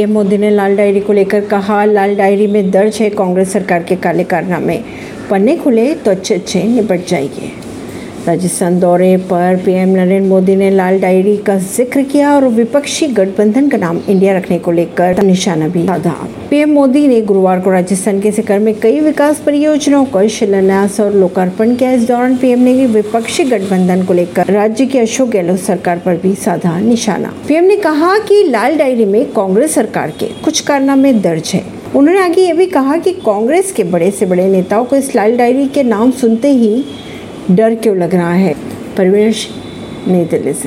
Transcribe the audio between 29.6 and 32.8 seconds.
सरकार के कुछ कारनामे दर्ज है। उन्होंने आगे ये भी